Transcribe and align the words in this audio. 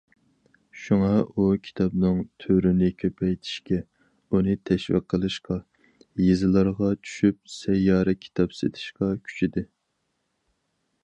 شۇڭا 0.83 1.09
ئۇ 1.25 1.43
كىتابنىڭ 1.65 2.23
تۈرىنى 2.43 2.89
كۆپەيتىشكە، 3.03 3.79
ئۇنى 4.31 4.57
تەشۋىق 4.71 5.05
قىلىشقا، 5.15 5.59
يېزىلارغا 6.29 6.91
چۈشۈپ 7.03 7.55
سەييارە 7.59 8.17
كىتاب 8.27 8.59
سېتىشقا 8.63 9.13
كۈچىدى. 9.29 9.67